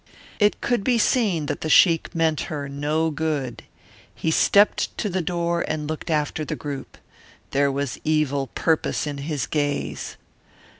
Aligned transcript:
It 0.39 0.61
could 0.61 0.83
be 0.83 0.97
seen 0.97 1.45
that 1.45 1.61
the 1.61 1.69
sheik 1.69 2.15
meant 2.15 2.41
her 2.49 2.67
no 2.67 3.11
good. 3.11 3.61
He 4.15 4.31
stepped 4.31 4.97
to 4.97 5.09
the 5.09 5.21
door 5.21 5.63
and 5.67 5.87
looked 5.87 6.09
after 6.09 6.43
the 6.43 6.55
group. 6.55 6.97
There 7.51 7.71
was 7.71 7.99
evil 8.03 8.47
purpose 8.55 9.05
in 9.05 9.19
his 9.19 9.45
gaze. 9.45 10.17